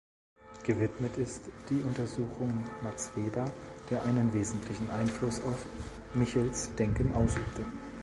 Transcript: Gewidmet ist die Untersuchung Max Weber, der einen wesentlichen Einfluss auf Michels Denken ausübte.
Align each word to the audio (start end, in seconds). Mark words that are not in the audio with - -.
Gewidmet 0.63 1.15
ist 1.19 1.43
die 1.69 1.83
Untersuchung 1.83 2.65
Max 2.81 3.11
Weber, 3.15 3.45
der 3.91 4.01
einen 4.05 4.33
wesentlichen 4.33 4.89
Einfluss 4.89 5.39
auf 5.43 5.63
Michels 6.15 6.73
Denken 6.73 7.13
ausübte. 7.13 7.63